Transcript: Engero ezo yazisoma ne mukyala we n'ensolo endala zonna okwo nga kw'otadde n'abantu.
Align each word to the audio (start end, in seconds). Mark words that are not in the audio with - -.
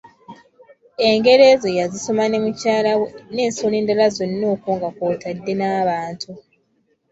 Engero 1.09 1.43
ezo 1.53 1.69
yazisoma 1.79 2.23
ne 2.27 2.37
mukyala 2.43 2.91
we 2.99 3.07
n'ensolo 3.33 3.75
endala 3.81 4.05
zonna 4.15 4.45
okwo 4.53 4.69
nga 4.77 4.89
kw'otadde 4.95 5.53
n'abantu. 5.55 6.31